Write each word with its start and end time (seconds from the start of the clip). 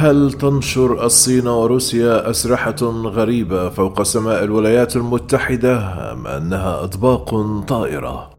هل 0.00 0.32
تنشر 0.32 1.04
الصين 1.06 1.46
وروسيا 1.46 2.30
أسلحة 2.30 2.76
غريبة 3.04 3.68
فوق 3.68 4.02
سماء 4.02 4.44
الولايات 4.44 4.96
المتحدة 4.96 5.78
أم 6.12 6.26
أنها 6.26 6.84
أطباق 6.84 7.30
طائرة؟ 7.68 8.30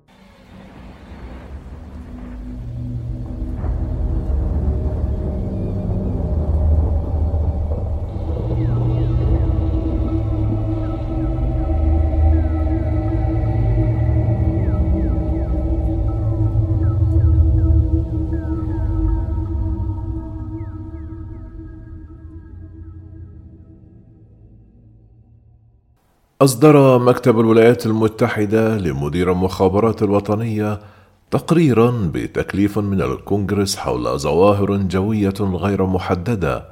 أصدر 26.41 26.99
مكتب 26.99 27.39
الولايات 27.39 27.85
المتحدة 27.85 28.77
لمدير 28.77 29.31
المخابرات 29.31 30.03
الوطنية 30.03 30.79
تقريرا 31.31 32.11
بتكليف 32.13 32.79
من 32.79 33.01
الكونغرس 33.01 33.75
حول 33.75 34.19
ظواهر 34.19 34.77
جوية 34.77 35.33
غير 35.39 35.85
محددة. 35.85 36.65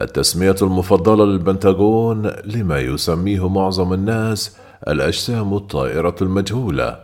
التسمية 0.00 0.54
المفضلة 0.62 1.24
للبنتاغون 1.24 2.30
لما 2.44 2.80
يسميه 2.80 3.48
معظم 3.48 3.92
الناس 3.92 4.56
الأجسام 4.88 5.54
الطائرة 5.54 6.16
المجهولة. 6.22 6.98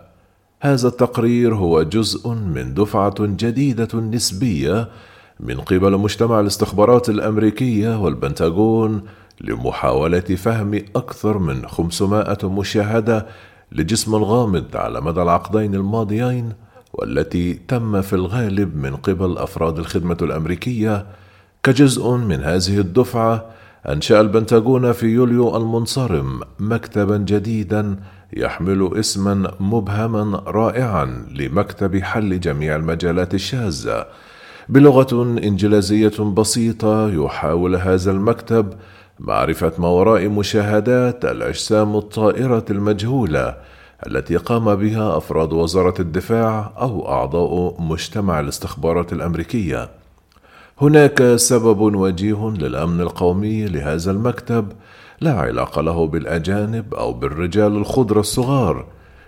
هذا 0.61 0.89
التقرير 0.89 1.55
هو 1.55 1.83
جزء 1.83 2.29
من 2.29 2.75
دفعة 2.75 3.15
جديدة 3.21 4.01
نسبية 4.01 4.89
من 5.41 5.61
قبل 5.61 5.97
مجتمع 5.97 6.41
الاستخبارات 6.41 7.09
الأمريكية 7.09 8.01
والبنتاغون 8.01 9.03
لمحاولة 9.41 10.21
فهم 10.21 10.75
أكثر 10.75 11.39
من 11.39 11.67
500 11.69 12.39
مشاهدة 12.45 13.27
لجسم 13.73 14.15
الغامض 14.15 14.77
على 14.77 15.01
مدى 15.01 15.23
العقدين 15.23 15.75
الماضيين 15.75 16.53
والتي 16.93 17.55
تم 17.69 18.03
في 18.03 18.13
الغالب 18.13 18.77
من 18.77 18.97
قبل 18.97 19.39
أفراد 19.39 19.79
الخدمة 19.79 20.17
الأمريكية 20.23 21.07
كجزء 21.63 22.11
من 22.11 22.41
هذه 22.41 22.79
الدفعة 22.79 23.47
أنشأ 23.89 24.21
البنتاغون 24.21 24.93
في 24.93 25.07
يوليو 25.07 25.57
المنصرم 25.57 26.41
مكتبا 26.59 27.17
جديدا 27.17 27.97
يحمل 28.33 28.91
اسما 28.99 29.51
مبهما 29.61 30.43
رائعا 30.47 31.27
لمكتب 31.35 31.97
حل 31.97 32.41
جميع 32.41 32.77
المجالات 32.77 33.35
الشاذة. 33.35 34.07
بلغة 34.69 35.23
إنجليزية 35.23 36.19
بسيطة 36.19 37.09
يحاول 37.09 37.77
هذا 37.77 38.11
المكتب 38.11 38.73
معرفة 39.19 39.73
ما 39.79 39.89
وراء 39.89 40.29
مشاهدات 40.29 41.25
الأجسام 41.25 41.97
الطائرة 41.97 42.65
المجهولة 42.71 43.57
التي 44.07 44.37
قام 44.37 44.75
بها 44.75 45.17
أفراد 45.17 45.53
وزارة 45.53 45.95
الدفاع 46.01 46.73
أو 46.79 47.09
أعضاء 47.09 47.77
مجتمع 47.83 48.41
الاستخبارات 48.41 49.13
الأمريكية. 49.13 49.91
هناك 50.81 51.37
سبب 51.37 51.81
وجيه 51.81 52.51
للأمن 52.59 53.01
القومي 53.01 53.67
لهذا 53.67 54.11
المكتب 54.11 54.73
لا 55.21 55.33
علاقة 55.33 55.83
له 55.83 56.07
بالأجانب 56.07 56.95
أو 56.95 57.13
بالرجال 57.13 57.77
الخضر 57.77 58.21
الصغار. 58.21 58.87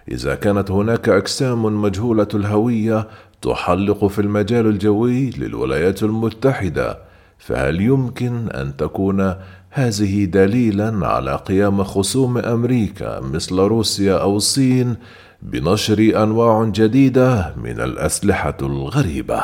إذا 0.09 0.35
كانت 0.35 0.71
هناك 0.71 1.09
أجسام 1.09 1.83
مجهولة 1.83 2.29
الهوية 2.35 3.09
تحلق 3.43 4.07
في 4.07 4.19
المجال 4.19 4.67
الجوي 4.67 5.31
للولايات 5.31 6.03
المتحدة، 6.03 7.06
فهل 7.39 7.81
يمكن 7.81 8.49
أن 8.49 8.77
تكون 8.77 9.35
هذه 9.71 10.25
دليلا 10.25 11.07
على 11.07 11.37
قيام 11.37 11.83
خصوم 11.83 12.39
أمريكا 12.39 13.21
مثل 13.21 13.57
روسيا 13.57 14.15
أو 14.15 14.37
الصين 14.37 14.97
بنشر 15.43 16.23
أنواع 16.23 16.65
جديدة 16.65 17.55
من 17.57 17.81
الأسلحة 17.81 18.57
الغريبة؟ 18.63 19.43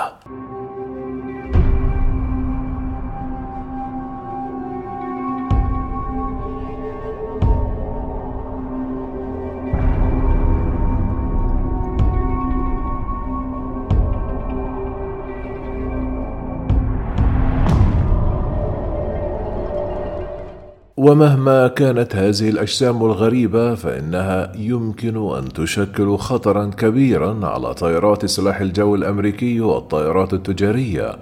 ومهما 21.02 21.68
كانت 21.68 22.16
هذه 22.16 22.48
الأجسام 22.48 23.04
الغريبة 23.04 23.74
فإنها 23.74 24.52
يمكن 24.56 25.16
أن 25.36 25.52
تشكل 25.52 26.16
خطرا 26.16 26.64
كبيرا 26.66 27.46
على 27.46 27.74
طائرات 27.74 28.26
سلاح 28.26 28.60
الجو 28.60 28.94
الأمريكي 28.94 29.60
والطائرات 29.60 30.34
التجارية. 30.34 31.16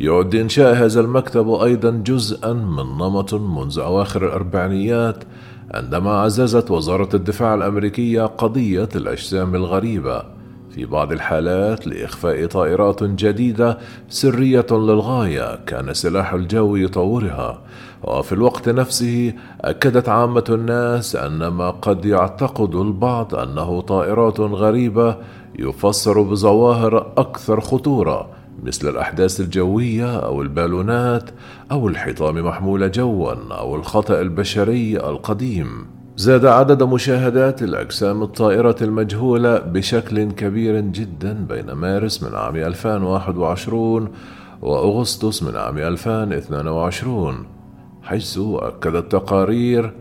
يعد 0.00 0.34
إنشاء 0.34 0.74
هذا 0.74 1.00
المكتب 1.00 1.50
أيضا 1.50 1.90
جزءا 1.90 2.52
من 2.52 2.84
نمط 2.84 3.34
منذ 3.34 3.78
أواخر 3.78 4.26
الأربعينيات 4.26 5.24
عندما 5.74 6.10
عززت 6.10 6.70
وزارة 6.70 7.16
الدفاع 7.16 7.54
الأمريكية 7.54 8.22
قضية 8.22 8.88
الأجسام 8.96 9.54
الغريبة. 9.54 10.33
في 10.74 10.84
بعض 10.84 11.12
الحالات 11.12 11.86
لإخفاء 11.86 12.46
طائرات 12.46 13.02
جديدة 13.02 13.78
سرية 14.08 14.66
للغاية 14.70 15.56
كان 15.66 15.94
سلاح 15.94 16.32
الجو 16.32 16.76
يطورها. 16.76 17.62
وفي 18.02 18.32
الوقت 18.32 18.68
نفسه 18.68 19.32
أكدت 19.60 20.08
عامة 20.08 20.44
الناس 20.48 21.16
أن 21.16 21.46
ما 21.46 21.70
قد 21.70 22.04
يعتقد 22.04 22.74
البعض 22.74 23.34
أنه 23.34 23.80
طائرات 23.80 24.40
غريبة 24.40 25.16
يفسر 25.58 26.22
بظواهر 26.22 27.12
أكثر 27.16 27.60
خطورة 27.60 28.30
مثل 28.62 28.88
الأحداث 28.88 29.40
الجوية 29.40 30.16
أو 30.16 30.42
البالونات 30.42 31.30
أو 31.72 31.88
الحطام 31.88 32.46
محمولة 32.46 32.86
جوا 32.86 33.32
أو 33.50 33.76
الخطأ 33.76 34.20
البشري 34.20 34.96
القديم. 34.96 35.86
زاد 36.16 36.46
عدد 36.46 36.82
مشاهدات 36.82 37.62
الأجسام 37.62 38.22
الطائرة 38.22 38.76
المجهولة 38.82 39.58
بشكل 39.58 40.32
كبير 40.32 40.80
جدا 40.80 41.46
بين 41.48 41.72
مارس 41.72 42.22
من 42.22 42.34
عام 42.34 42.56
2021 42.56 44.08
وأغسطس 44.62 45.42
من 45.42 45.56
عام 45.56 45.78
2022 45.78 47.46
حيث 48.02 48.38
أكدت 48.38 49.12
تقارير 49.12 49.92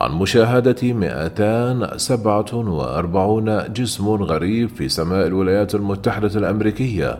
عن 0.00 0.12
مشاهدة 0.12 0.76
247 0.82 3.72
جسم 3.72 4.08
غريب 4.08 4.68
في 4.68 4.88
سماء 4.88 5.26
الولايات 5.26 5.74
المتحدة 5.74 6.38
الأمريكية. 6.38 7.18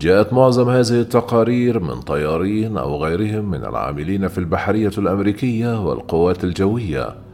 جاءت 0.00 0.32
معظم 0.32 0.68
هذه 0.68 1.00
التقارير 1.00 1.80
من 1.80 2.00
طيارين 2.00 2.76
أو 2.76 3.04
غيرهم 3.04 3.50
من 3.50 3.64
العاملين 3.64 4.28
في 4.28 4.38
البحرية 4.38 4.92
الأمريكية 4.98 5.86
والقوات 5.86 6.44
الجوية. 6.44 7.25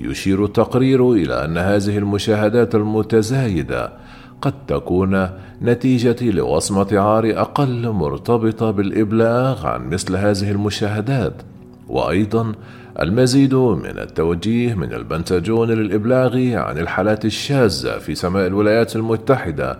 يشير 0.00 0.44
التقرير 0.44 1.12
إلى 1.12 1.44
أن 1.44 1.58
هذه 1.58 1.98
المشاهدات 1.98 2.74
المتزايدة 2.74 3.92
قد 4.42 4.66
تكون 4.66 5.28
نتيجة 5.62 6.30
لوصمة 6.30 6.88
عار 6.92 7.32
أقل 7.36 7.88
مرتبطة 7.88 8.70
بالإبلاغ 8.70 9.66
عن 9.66 9.88
مثل 9.88 10.16
هذه 10.16 10.50
المشاهدات. 10.50 11.42
وأيضا 11.88 12.52
المزيد 13.00 13.54
من 13.54 13.98
التوجيه 13.98 14.74
من 14.74 14.92
البنتاجون 14.92 15.70
للإبلاغ 15.70 16.36
عن 16.56 16.78
الحالات 16.78 17.24
الشاذة 17.24 17.98
في 17.98 18.14
سماء 18.14 18.46
الولايات 18.46 18.96
المتحدة 18.96 19.78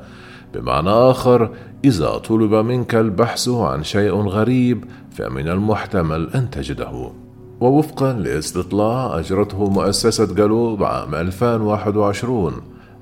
بمعنى 0.54 0.90
آخر 0.90 1.50
إذا 1.84 2.08
طلب 2.08 2.54
منك 2.54 2.94
البحث 2.94 3.48
عن 3.48 3.82
شيء 3.82 4.14
غريب 4.14 4.84
فمن 5.10 5.48
المحتمل 5.48 6.30
أن 6.34 6.50
تجده. 6.50 7.23
ووفقا 7.60 8.12
لاستطلاع 8.12 9.18
أجرته 9.18 9.70
مؤسسة 9.70 10.34
جالوب 10.34 10.84
عام 10.84 11.14
2021 11.14 12.52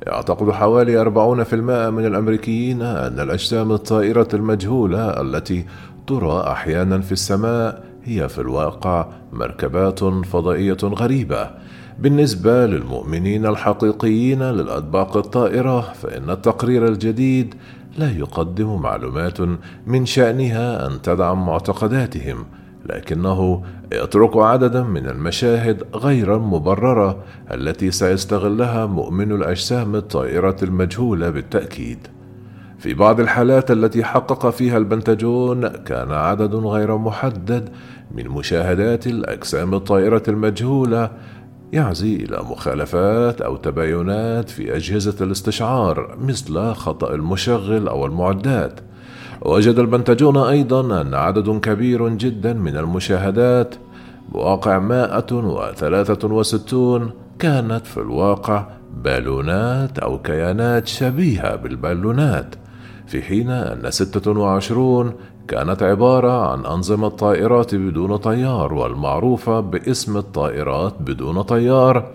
يعتقد 0.07 0.51
حوالي 0.51 1.05
40% 1.05 1.55
من 1.91 2.07
الأمريكيين 2.07 2.83
أن 2.83 3.21
الأجسام 3.21 3.73
الطائرة 3.73 4.29
المجهولة 4.35 5.21
التي 5.21 5.65
ترى 6.07 6.43
أحيانا 6.53 7.01
في 7.01 7.13
السماء 7.13 7.85
هي 8.05 8.29
في 8.29 8.41
الواقع 8.41 9.07
مركبات 9.33 10.05
فضائية 10.05 10.77
غريبة. 10.83 11.51
بالنسبة 11.99 12.67
للمؤمنين 12.67 13.47
الحقيقيين 13.47 14.43
للأطباق 14.43 15.17
الطائرة 15.17 15.81
فإن 15.81 16.31
التقرير 16.31 16.89
الجديد 16.89 17.55
لا 17.99 18.11
يقدم 18.11 18.81
معلومات 18.81 19.39
من 19.87 20.07
شأنها 20.07 20.87
أن 20.87 21.03
تدعم 21.03 21.47
معتقداتهم 21.47 22.45
لكنه 22.87 23.63
يترك 23.93 24.37
عددا 24.37 24.83
من 24.83 25.09
المشاهد 25.09 25.83
غير 25.95 26.37
المبررة 26.37 27.19
التي 27.51 27.91
سيستغلها 27.91 28.87
مؤمن 28.87 29.33
الأجسام 29.33 29.97
الطائرة 29.97 30.57
المجهولة 30.63 31.31
بالتأكيد. 31.31 31.99
في 32.79 32.95
بعض 32.95 33.21
الحالات 33.21 33.71
التي 33.71 34.05
حقق 34.05 34.51
فيها 34.51 34.79
البنتاجون 34.79 35.69
كان 35.69 36.13
عدد 36.13 36.55
غير 36.55 36.99
محدد 36.99 37.69
من 38.15 38.29
مشاهدات 38.29 39.07
الأجسام 39.07 39.75
الطائرة 39.75 40.23
المجهولة 40.29 41.11
يعزي 41.73 42.17
إلى 42.17 42.39
مخالفات 42.43 43.41
أو 43.41 43.57
تباينات 43.57 44.51
في 44.51 44.77
أجهزة 44.77 45.25
الاستشعار 45.25 46.17
مثل 46.21 46.73
خطأ 46.73 47.15
المشغل 47.15 47.89
أو 47.89 48.07
المعدات. 48.07 48.81
وجد 49.45 49.79
البنتاجون 49.79 50.37
أيضا 50.37 51.01
أن 51.01 51.15
عدد 51.15 51.61
كبير 51.61 52.09
جدا 52.09 52.53
من 52.53 52.77
المشاهدات 52.77 53.75
بواقع 54.33 54.79
163 54.79 57.11
كانت 57.39 57.87
في 57.87 57.97
الواقع 57.97 58.67
بالونات 59.05 59.99
أو 59.99 60.19
كيانات 60.19 60.89
شبيهة 60.89 61.57
بالبالونات 61.57 62.55
في 63.07 63.23
حين 63.23 63.51
أن 63.51 63.91
26 63.91 65.13
كانت 65.49 65.83
عبارة 65.83 66.51
عن 66.53 66.67
أنظمة 66.67 67.09
طائرات 67.09 67.75
بدون 67.75 68.17
طيار 68.17 68.75
والمعروفة 68.75 69.61
باسم 69.61 70.17
الطائرات 70.17 70.95
بدون 71.01 71.43
طيار 71.43 72.13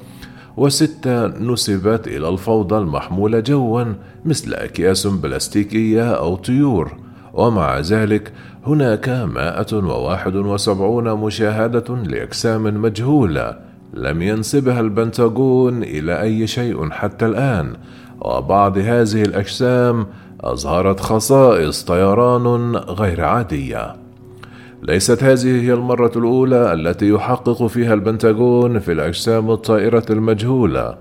وستة 0.57 1.27
نسبت 1.27 2.07
إلى 2.07 2.29
الفوضى 2.29 2.77
المحمولة 2.77 3.39
جوا 3.39 3.83
مثل 4.25 4.53
أكياس 4.53 5.07
بلاستيكية 5.07 6.11
أو 6.11 6.35
طيور. 6.35 7.06
ومع 7.37 7.79
ذلك 7.79 8.33
هناك 8.65 9.09
مائة 9.09 9.73
وواحد 9.73 10.35
وسبعون 10.35 11.13
مشاهدة 11.13 11.95
لأجسام 11.95 12.81
مجهولة 12.81 13.57
لم 13.93 14.21
ينسبها 14.21 14.79
البنتاغون 14.79 15.83
إلى 15.83 16.21
أي 16.21 16.47
شيء 16.47 16.89
حتى 16.89 17.25
الآن 17.25 17.73
وبعض 18.21 18.77
هذه 18.77 19.21
الأجسام 19.21 20.07
أظهرت 20.41 20.99
خصائص 20.99 21.83
طيران 21.83 22.75
غير 22.75 23.23
عادية. 23.23 23.95
ليست 24.83 25.23
هذه 25.23 25.61
هي 25.61 25.73
المرة 25.73 26.11
الأولى 26.15 26.73
التي 26.73 27.09
يحقق 27.09 27.67
فيها 27.67 27.93
البنتاغون 27.93 28.79
في 28.79 28.91
الأجسام 28.91 29.51
الطائرة 29.51 30.05
المجهولة 30.09 30.97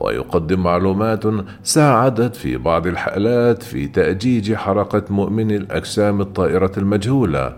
ويقدم 0.00 0.62
معلومات 0.62 1.24
ساعدت 1.62 2.36
في 2.36 2.56
بعض 2.56 2.86
الحالات 2.86 3.62
في 3.62 3.86
تأجيج 3.86 4.54
حركة 4.54 5.02
مؤمن 5.10 5.50
الأجسام 5.50 6.20
الطائرة 6.20 6.72
المجهولة. 6.76 7.56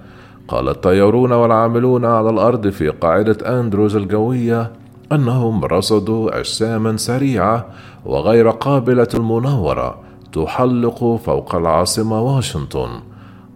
قال 0.48 0.70
الطيارون 0.70 1.32
والعاملون 1.32 2.06
على 2.06 2.30
الأرض 2.30 2.68
في 2.68 2.90
قاعدة 2.90 3.60
أندروز 3.60 3.96
الجوية 3.96 4.72
أنهم 5.12 5.66
رصدوا 5.66 6.40
أجساما 6.40 6.98
سريعة 6.98 7.66
وغير 8.06 8.50
قابلة 8.50 9.08
المناورة 9.14 10.07
تحلق 10.32 11.16
فوق 11.26 11.56
العاصمة 11.56 12.22
واشنطن. 12.22 12.90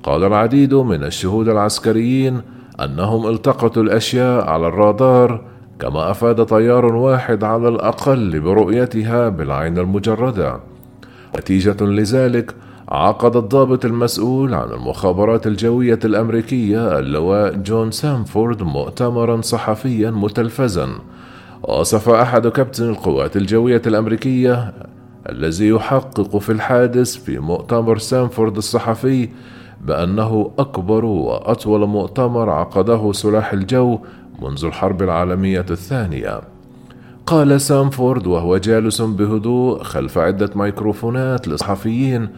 قال 0.04 0.24
العديد 0.24 0.74
من 0.74 1.04
الشهود 1.04 1.48
العسكريين 1.50 2.42
أنهم 2.84 3.28
التقطوا 3.28 3.84
الأشياء 3.84 4.50
على 4.50 4.68
الرادار 4.68 5.42
كما 5.80 6.12
أفاد 6.12 6.46
طيار 6.46 6.86
واحد 6.86 7.44
على 7.44 7.68
الأقل 7.68 8.40
برؤيتها 8.40 9.30
بالعين 9.30 9.78
المجردة. 9.78 10.60
نتيجة 11.38 11.84
لذلك 11.84 12.56
عقد 12.90 13.36
الضابط 13.36 13.86
المسؤول 13.86 14.54
عن 14.54 14.72
المخابرات 14.72 15.48
الجوية 15.48 16.00
الأمريكية 16.06 17.00
اللواء 17.00 17.56
جون 17.56 17.92
سامفورد 17.92 18.64
مؤتمرا 18.64 19.42
صحفيا 19.42 20.12
متلفزا. 20.12 20.90
وصف 21.64 22.10
أحد 22.10 22.48
كابتن 22.48 22.90
القوات 22.90 23.38
الجوية 23.38 23.82
الأمريكية 23.88 24.74
الذي 25.30 25.68
يحقق 25.68 26.38
في 26.38 26.52
الحادث 26.52 27.16
في 27.16 27.40
مؤتمر 27.40 27.98
سامفورد 27.98 28.58
الصحفي 28.58 29.30
بأنه 29.82 30.52
أكبر 30.60 31.06
وأطول 31.06 31.88
مؤتمر 31.88 32.50
عقده 32.50 33.12
سلاح 33.12 33.54
الجو 33.54 34.00
منذ 34.42 34.66
الحرب 34.66 35.02
العالمية 35.04 35.66
الثانية. 35.70 36.42
قال 37.26 37.62
سامفورد 37.62 38.28
وهو 38.28 38.58
جالس 38.58 39.02
بهدوء 39.02 39.84
خلف 39.84 40.18
عدة 40.18 40.50
ميكروفونات 40.56 41.48
للصحفيين 41.48 42.30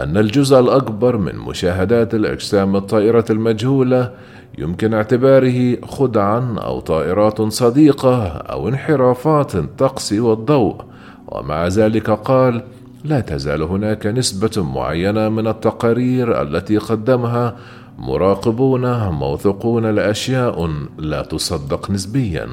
أن 0.00 0.16
الجزء 0.16 0.60
الأكبر 0.60 1.16
من 1.16 1.36
مشاهدات 1.36 2.14
الأجسام 2.14 2.76
الطائرة 2.76 3.24
المجهولة 3.30 4.12
يمكن 4.58 4.94
اعتباره 4.94 5.76
خدعا 5.86 6.56
أو 6.58 6.80
طائرات 6.80 7.42
صديقة 7.42 8.26
أو 8.26 8.68
انحرافات 8.68 9.56
الطقس 9.56 10.12
والضوء. 10.12 10.87
ومع 11.32 11.66
ذلك 11.66 12.10
قال 12.10 12.62
لا 13.04 13.20
تزال 13.20 13.62
هناك 13.62 14.06
نسبة 14.06 14.62
معينة 14.62 15.28
من 15.28 15.46
التقارير 15.46 16.42
التي 16.42 16.78
قدمها 16.78 17.56
مراقبون 17.98 19.08
موثوقون 19.08 19.86
لأشياء 19.86 20.70
لا 20.98 21.22
تصدق 21.22 21.90
نسبيا. 21.90 22.48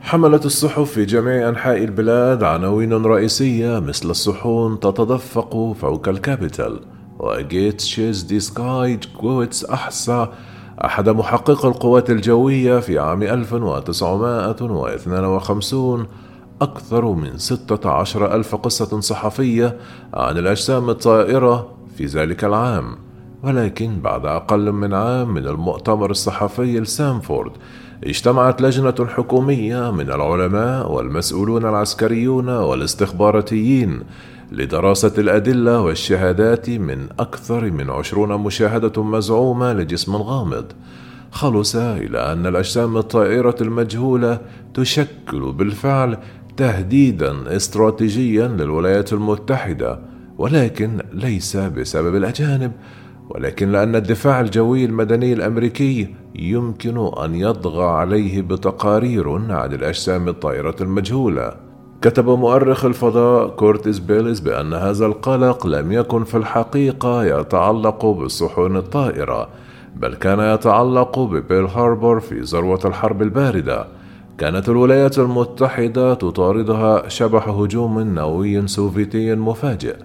حملت 0.00 0.46
الصحف 0.46 0.90
في 0.90 1.04
جميع 1.04 1.48
أنحاء 1.48 1.84
البلاد 1.84 2.42
عناوين 2.42 2.92
رئيسية 2.92 3.78
مثل 3.78 4.10
الصحون 4.10 4.80
تتدفق 4.80 5.74
فوق 5.80 6.08
الكابيتال 6.08 6.80
و 7.18 7.33
jet 7.33 7.80
chases 7.80 8.22
the 8.22 8.40
sky 8.40 8.98
quests 9.20 9.64
أحصى 9.64 10.28
أحد 10.84 11.08
محقق 11.08 11.66
القوات 11.66 12.10
الجوية 12.10 12.80
في 12.80 12.98
عام 12.98 13.22
1952 13.22 16.06
أكثر 16.62 17.12
من 17.12 17.38
16 17.38 18.34
ألف 18.34 18.54
قصة 18.54 19.00
صحفية 19.00 19.76
عن 20.14 20.38
الأجسام 20.38 20.90
الطائرة 20.90 21.76
في 21.96 22.06
ذلك 22.06 22.44
العام 22.44 22.96
ولكن 23.42 24.00
بعد 24.00 24.26
أقل 24.26 24.72
من 24.72 24.94
عام 24.94 25.34
من 25.34 25.46
المؤتمر 25.46 26.10
الصحفي 26.10 26.80
لسانفورد 26.80 27.52
اجتمعت 28.04 28.62
لجنة 28.62 29.06
حكومية 29.06 29.90
من 29.90 30.10
العلماء 30.10 30.92
والمسؤولون 30.92 31.66
العسكريون 31.66 32.48
والاستخباراتيين 32.48 34.00
لدراسة 34.52 35.12
الأدلة 35.18 35.80
والشهادات 35.80 36.70
من 36.70 37.06
أكثر 37.18 37.70
من 37.70 37.90
عشرون 37.90 38.40
مشاهدة 38.40 39.02
مزعومة 39.02 39.72
لجسم 39.72 40.16
غامض 40.16 40.64
خلص 41.30 41.76
إلى 41.76 42.32
أن 42.32 42.46
الأجسام 42.46 42.96
الطائرة 42.96 43.56
المجهولة 43.60 44.40
تشكل 44.74 45.52
بالفعل 45.52 46.18
تهديدا 46.56 47.56
استراتيجيا 47.56 48.48
للولايات 48.48 49.12
المتحدة 49.12 49.98
ولكن 50.38 50.98
ليس 51.12 51.56
بسبب 51.56 52.16
الأجانب 52.16 52.72
ولكن 53.30 53.72
لأن 53.72 53.96
الدفاع 53.96 54.40
الجوي 54.40 54.84
المدني 54.84 55.32
الأمريكي 55.32 56.14
يمكن 56.34 57.10
أن 57.24 57.34
يطغى 57.34 57.84
عليه 57.84 58.42
بتقارير 58.42 59.52
عن 59.52 59.72
الأجسام 59.72 60.28
الطائرة 60.28 60.76
المجهولة. 60.80 61.52
كتب 62.02 62.28
مؤرخ 62.28 62.84
الفضاء 62.84 63.48
كورتيس 63.48 63.98
بيليس 63.98 64.40
بأن 64.40 64.74
هذا 64.74 65.06
القلق 65.06 65.66
لم 65.66 65.92
يكن 65.92 66.24
في 66.24 66.36
الحقيقة 66.36 67.24
يتعلق 67.24 68.06
بالصحون 68.06 68.76
الطائرة، 68.76 69.48
بل 69.96 70.14
كان 70.14 70.54
يتعلق 70.54 71.18
ببيرل 71.18 71.64
هاربور 71.64 72.20
في 72.20 72.40
ذروة 72.40 72.80
الحرب 72.84 73.22
الباردة. 73.22 73.86
كانت 74.38 74.68
الولايات 74.68 75.18
المتحدة 75.18 76.14
تطاردها 76.14 77.08
شبح 77.08 77.48
هجوم 77.48 78.00
نووي 78.00 78.66
سوفيتي 78.66 79.34
مفاجئ. 79.34 79.96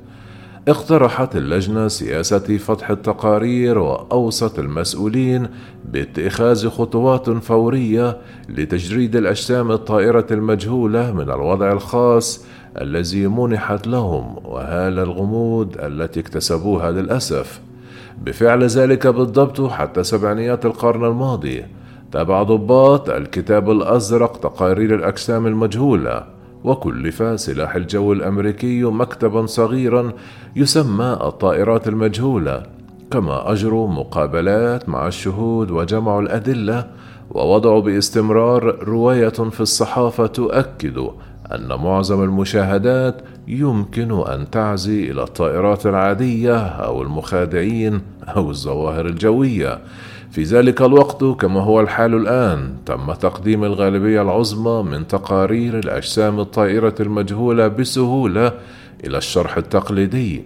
اقترحت 0.68 1.36
اللجنة 1.36 1.88
سياسة 1.88 2.58
فتح 2.58 2.90
التقارير 2.90 3.78
وأوصت 3.78 4.60
المسؤولين 4.60 5.48
باتخاذ 5.86 6.70
خطوات 6.70 7.30
فورية 7.30 8.18
لتجريد 8.50 9.16
الأجسام 9.16 9.72
الطائرة 9.72 10.28
المجهولة 10.32 11.12
من 11.14 11.32
الوضع 11.32 11.72
الخاص 11.72 12.46
الذي 12.82 13.28
منحت 13.28 13.88
لهم 13.88 14.36
وهالة 14.46 15.00
الغموض 15.00 15.76
التي 15.80 16.20
اكتسبوها 16.20 16.92
للأسف 16.92 17.62
بفعل 18.26 18.64
ذلك 18.64 19.08
بالضبط 19.08 19.62
حتى 19.62 20.04
سبعينيات 20.04 20.66
القرن 20.66 21.06
الماضي 21.06 21.64
تابع 22.12 22.44
ضباط 22.44 23.10
الكتاب 23.10 23.72
الأزرق 23.72 24.38
تقارير 24.38 24.96
الأجسام 24.96 25.48
المجهولة 25.48 26.24
وكلف 26.63 27.39
سلاح 27.39 27.75
الجو 27.75 28.13
الأمريكي 28.13 28.84
مكتبا 28.84 29.46
صغيرا 29.46 30.12
يسمى 30.56 31.18
الطائرات 31.22 31.88
المجهولة 31.88 32.63
كما 33.12 33.51
أجروا 33.51 33.88
مقابلات 33.88 34.89
مع 34.89 35.08
الشهود 35.08 35.72
وجمعوا 35.72 36.22
الأدلة 36.22 36.88
ووضعوا 37.32 37.82
باستمرار 37.82 38.84
رواية 38.84 39.30
في 39.30 39.62
الصحافة 39.62 40.25
تؤكد 40.25 40.98
أن 41.56 41.68
معظم 41.68 42.24
المشاهدات 42.24 43.22
يمكن 43.48 44.12
أن 44.12 44.50
تعزي 44.50 45.12
إلى 45.12 45.24
الطائرات 45.24 45.86
العادية 45.86 46.58
أو 46.58 47.01
المخادعين 47.01 48.01
أو 48.27 48.50
الظواهر 48.50 49.06
الجوية. 49.06 49.80
في 50.32 50.44
ذلك 50.44 50.82
الوقت 50.82 51.24
كما 51.24 51.62
هو 51.62 51.82
الحال 51.82 52.14
الآن 52.14 52.74
تم 52.86 53.14
تقديم 53.14 53.64
الغالبية 53.64 54.22
العظمى 54.22 54.92
من 54.92 55.08
تقارير 55.08 55.80
الأجسام 55.80 56.40
الطائرة 56.40 56.96
المجهولة 57.00 57.68
بسهولة 57.68 58.54
إلى 59.04 59.18
الشرح 59.18 59.58
التقليدي. 59.58 60.44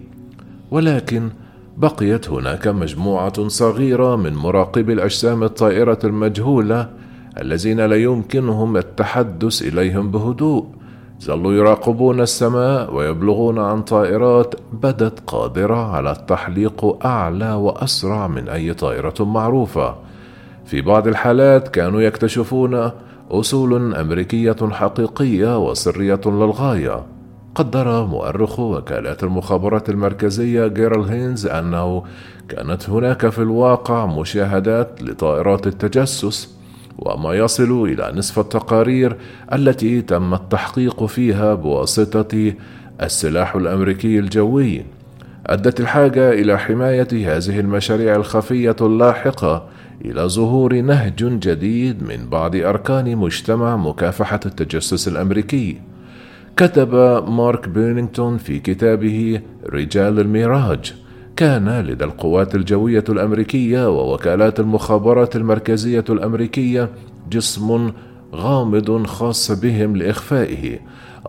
ولكن 0.70 1.30
بقيت 1.76 2.30
هناك 2.30 2.68
مجموعة 2.68 3.48
صغيرة 3.48 4.16
من 4.16 4.34
مراقبي 4.34 4.92
الأجسام 4.92 5.44
الطائرة 5.44 5.98
المجهولة 6.04 6.90
الذين 7.40 7.80
لا 7.80 7.96
يمكنهم 7.96 8.76
التحدث 8.76 9.62
إليهم 9.62 10.10
بهدوء. 10.10 10.66
ظلوا 11.24 11.52
يراقبون 11.52 12.20
السماء 12.20 12.94
ويبلغون 12.94 13.58
عن 13.58 13.82
طائرات 13.82 14.54
بدت 14.72 15.20
قادرة 15.26 15.96
على 15.96 16.12
التحليق 16.12 17.06
أعلى 17.06 17.52
وأسرع 17.52 18.26
من 18.26 18.48
أي 18.48 18.74
طائرة 18.74 19.14
معروفة. 19.20 19.94
في 20.64 20.80
بعض 20.82 21.08
الحالات 21.08 21.68
كانوا 21.68 22.00
يكتشفون 22.00 22.90
أصول 23.30 23.94
أمريكية 23.94 24.56
حقيقية 24.70 25.58
وسرية 25.58 26.20
للغاية. 26.26 27.06
قدر 27.54 28.06
مؤرخ 28.06 28.60
وكالات 28.60 29.22
المخابرات 29.22 29.88
المركزية 29.90 30.66
جيرل 30.66 31.04
هينز 31.04 31.46
أنه 31.46 32.02
كانت 32.48 32.90
هناك 32.90 33.28
في 33.28 33.38
الواقع 33.38 34.06
مشاهدات 34.06 35.02
لطائرات 35.02 35.66
التجسس 35.66 36.55
وما 36.98 37.34
يصل 37.34 37.84
إلى 37.84 38.12
نصف 38.16 38.38
التقارير 38.38 39.16
التي 39.52 40.02
تم 40.02 40.34
التحقيق 40.34 41.04
فيها 41.04 41.54
بواسطة 41.54 42.52
السلاح 43.02 43.56
الأمريكي 43.56 44.18
الجوي. 44.18 44.84
أدت 45.46 45.80
الحاجة 45.80 46.32
إلى 46.32 46.58
حماية 46.58 47.08
هذه 47.12 47.60
المشاريع 47.60 48.16
الخفية 48.16 48.76
اللاحقة 48.80 49.68
إلى 50.04 50.22
ظهور 50.22 50.80
نهج 50.80 51.24
جديد 51.24 52.02
من 52.02 52.28
بعض 52.28 52.56
أركان 52.56 53.16
مجتمع 53.16 53.76
مكافحة 53.76 54.40
التجسس 54.46 55.08
الأمريكي. 55.08 55.80
كتب 56.56 56.94
مارك 57.28 57.68
بيرنينغتون 57.68 58.38
في 58.38 58.58
كتابه 58.58 59.40
رجال 59.66 60.20
الميراج 60.20 60.94
كان 61.36 61.80
لدى 61.80 62.04
القوات 62.04 62.54
الجوية 62.54 63.04
الأمريكية 63.08 63.88
ووكالات 63.88 64.60
المخابرات 64.60 65.36
المركزية 65.36 66.04
الأمريكية 66.10 66.90
جسم 67.30 67.92
غامض 68.34 69.06
خاص 69.06 69.52
بهم 69.52 69.96
لإخفائه. 69.96 70.78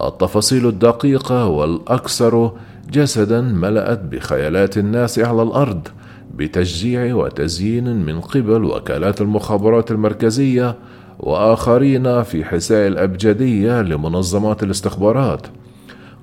التفاصيل 0.04 0.68
الدقيقة 0.68 1.48
والأكثر 1.48 2.52
جسدا 2.92 3.42
ملأت 3.42 4.00
بخيالات 4.00 4.78
الناس 4.78 5.20
على 5.20 5.42
الأرض 5.44 5.88
بتشجيع 6.36 7.16
وتزيين 7.16 8.06
من 8.06 8.22
قبل 8.22 8.64
وكالات 8.64 9.22
المخابرات 9.22 9.92
المركزية 9.92 10.76
وآخرين 11.20 12.24
في 12.24 12.46
حساء 12.46 12.88
الأبجدية 12.88 13.82
لمنظمات 13.82 14.64
الاستخبارات. 14.64 15.48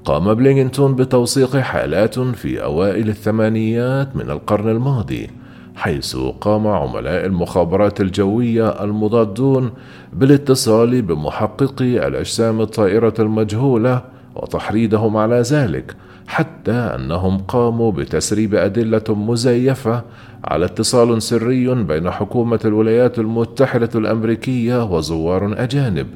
قام 0.04 0.34
بلينغتون 0.34 0.94
بتوثيق 0.94 1.56
حالات 1.56 2.18
في 2.18 2.64
أوائل 2.64 3.08
الثمانينات 3.08 4.16
من 4.16 4.30
القرن 4.30 4.68
الماضي 4.68 5.30
حيث 5.76 6.16
قام 6.16 6.66
عملاء 6.66 7.26
المخابرات 7.26 8.00
الجوية 8.00 8.68
المضادون 8.68 9.70
بالاتصال 10.12 11.02
بمحققي 11.02 12.06
الأجسام 12.08 12.60
الطائرة 12.60 13.14
المجهولة 13.18 14.02
وتحريضهم 14.36 15.16
على 15.16 15.40
ذلك 15.40 15.96
حتى 16.26 16.72
أنهم 16.72 17.38
قاموا 17.38 17.92
بتسريب 17.92 18.54
أدلة 18.54 19.04
مزيفة 19.08 20.02
على 20.44 20.64
اتصال 20.64 21.22
سري 21.22 21.74
بين 21.74 22.10
حكومة 22.10 22.60
الولايات 22.64 23.18
المتحدة 23.18 23.90
الأمريكية 23.94 24.84
وزوار 24.84 25.54
أجانب. 25.62 26.06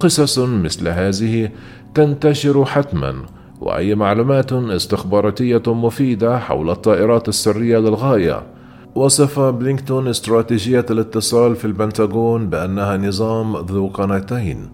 قصص 0.00 0.38
مثل 0.38 0.88
هذه 0.88 1.50
تنتشر 1.96 2.64
حتما 2.64 3.14
وأي 3.60 3.94
معلومات 3.94 4.52
استخباراتية 4.52 5.62
مفيدة 5.66 6.38
حول 6.38 6.70
الطائرات 6.70 7.28
السرية 7.28 7.78
للغاية. 7.78 8.42
وصف 8.94 9.40
بلينكتون 9.40 10.08
استراتيجية 10.08 10.86
الاتصال 10.90 11.56
في 11.56 11.64
البنتاغون 11.64 12.48
بأنها 12.48 12.96
نظام 12.96 13.56
ذو 13.56 13.86
قناتين 13.86 14.68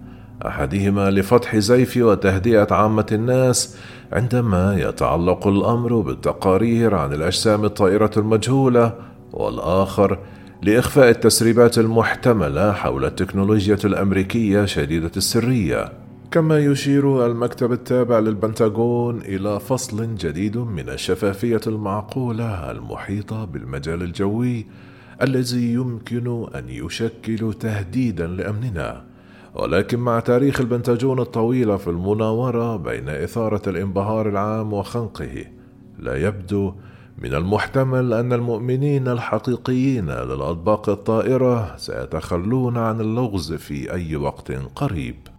أحدهما 0.46 1.10
لفتح 1.10 1.56
زيف 1.56 1.96
وتهدئة 1.96 2.66
عامة 2.70 3.06
الناس 3.12 3.76
عندما 4.12 4.76
يتعلق 4.78 5.46
الأمر 5.46 6.00
بالتقارير 6.00 6.94
عن 6.94 7.12
الأجسام 7.12 7.64
الطائرة 7.64 8.10
المجهولة 8.16 8.92
والآخر 9.32 10.18
لإخفاء 10.62 11.10
التسريبات 11.10 11.78
المحتملة 11.78 12.72
حول 12.72 13.04
التكنولوجيا 13.04 13.78
الأمريكية 13.84 14.64
شديدة 14.64 15.12
السرية. 15.16 16.01
كما 16.32 16.58
يشير 16.58 17.26
المكتب 17.26 17.72
التابع 17.72 18.18
للبنتاغون 18.18 19.20
إلى 19.20 19.60
فصل 19.60 20.14
جديد 20.14 20.56
من 20.56 20.88
الشفافية 20.88 21.60
المعقولة 21.66 22.70
المحيطة 22.70 23.44
بالمجال 23.44 24.02
الجوي 24.02 24.66
الذي 25.22 25.72
يمكن 25.72 26.46
أن 26.54 26.68
يشكل 26.68 27.52
تهديدا 27.52 28.26
لأمننا. 28.26 29.04
ولكن 29.54 29.98
مع 29.98 30.20
تاريخ 30.20 30.60
البنتاجون 30.60 31.20
الطويل 31.20 31.78
في 31.78 31.90
المناورة 31.90 32.76
بين 32.76 33.08
إثارة 33.08 33.68
الانبهار 33.68 34.28
العام 34.28 34.72
وخنقه 34.72 35.44
لا 35.98 36.16
يبدو 36.16 36.72
من 37.18 37.34
المحتمل 37.34 38.12
أن 38.12 38.32
المؤمنين 38.32 39.08
الحقيقيين 39.08 40.10
للأطباق 40.10 40.88
الطائرة 40.88 41.76
سيتخلون 41.76 42.78
عن 42.78 43.00
اللغز 43.00 43.52
في 43.52 43.92
أي 43.92 44.16
وقت 44.16 44.52
قريب. 44.52 45.31